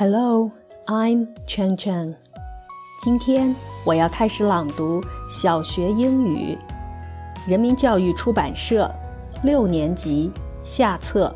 [0.00, 0.50] Hello,
[0.86, 2.14] I'm Chen Chen。
[3.04, 3.54] 今天
[3.84, 4.98] 我要开始朗读
[5.30, 6.56] 小学英语，
[7.46, 8.90] 人民教育出版社
[9.42, 10.30] 六年级
[10.64, 11.30] 下册。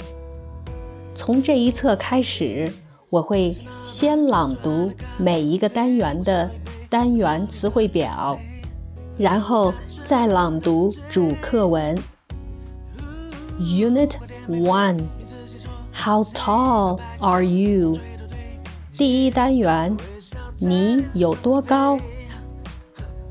[1.14, 2.66] 从这一册开始，
[3.10, 6.50] 我会先朗读每一个单元的
[6.88, 8.38] 单元词汇表，
[9.18, 9.74] 然后
[10.06, 11.94] 再朗读主课文。
[13.60, 14.12] Unit
[14.48, 15.00] One,
[15.92, 17.98] How tall are you?
[18.96, 19.96] 第一单元，
[20.58, 21.98] 你有多高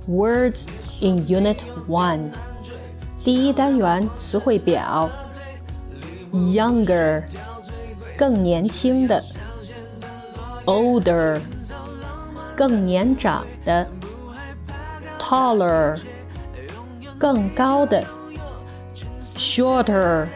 [0.10, 0.68] ？Words
[1.00, 2.32] in Unit One，
[3.24, 5.10] 第一单元词汇表。
[6.34, 7.24] Younger，
[8.18, 9.24] 更年轻的。
[10.66, 11.40] Older，
[12.58, 13.88] 更年长的。
[15.18, 15.98] Taller，
[17.18, 18.04] 更高的。
[19.38, 20.28] Shorter，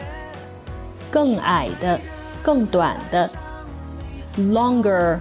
[1.10, 2.00] 更矮的，
[2.42, 3.28] 更短的。
[4.37, 5.19] longer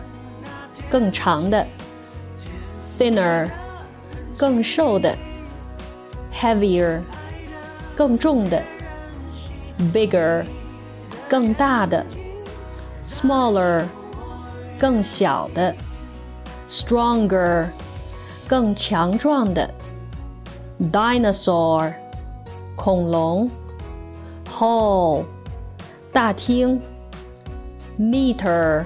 [0.91, 1.67] 更长的，
[2.99, 3.49] thinner
[4.37, 5.17] 更瘦的，
[6.35, 7.01] heavier
[7.97, 8.63] 更重的，
[9.93, 10.45] bigger
[11.29, 12.05] 更大的，
[13.05, 13.85] smaller
[14.79, 15.75] 更小的，
[16.69, 17.67] stronger
[18.49, 19.71] 更强壮的，
[20.91, 21.93] dinosaur
[22.75, 23.51] 恐龙，
[24.51, 25.25] hall
[26.13, 26.81] 大厅，
[27.99, 28.85] meter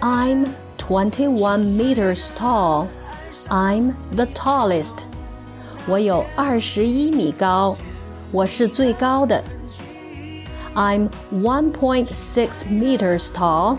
[0.00, 0.46] I'm
[0.78, 2.86] twenty-one meters tall.
[3.48, 4.94] I'm the tallest.
[5.88, 7.76] 我有二十一米高，
[8.30, 9.42] 我是最高的。
[10.75, 13.77] I'm 1.6 meters tall.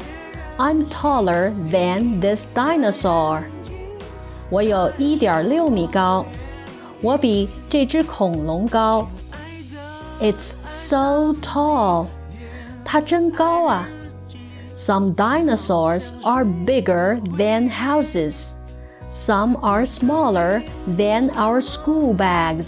[0.59, 3.45] I'm taller than this dinosaur.
[4.51, 6.27] 我有一点六米高，
[7.01, 9.09] 我比这只恐龙高。
[10.21, 12.07] It's so tall.
[12.85, 13.89] 它真高啊。
[14.77, 18.53] Some dinosaurs are bigger than houses.
[19.11, 22.67] Some are smaller than our school bags.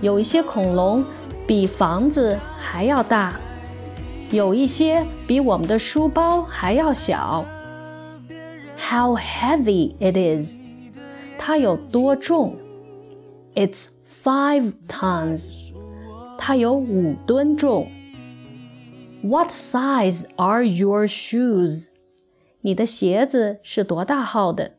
[0.00, 1.04] 有一些恐龙
[1.46, 3.34] 比房子还要大，
[4.30, 7.44] 有一些比我们的书包还要小。
[8.78, 10.56] How heavy it is！
[11.38, 12.56] 它有多重？
[13.54, 13.86] It's
[14.22, 15.72] five tons。
[16.38, 17.86] 它有五吨重。
[19.22, 21.88] What size are your shoes？
[22.60, 24.72] 你的鞋子是多大号的？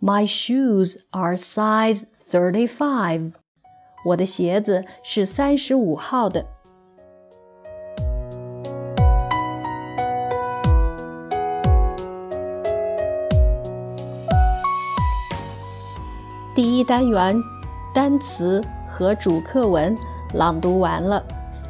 [0.00, 3.32] My shoes are size thirty-five。
[4.05, 6.45] 我的鞋子是三十五号的。
[16.55, 17.35] 第一单元
[17.95, 19.97] 单词和主课文
[20.35, 21.21] 朗读完了。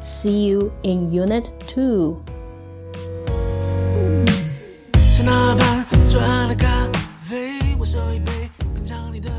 [0.02, 2.18] See you in Unit Two。
[4.92, 6.86] 在那旁，左岸的咖
[7.22, 9.30] 啡，我手一杯，品尝你的。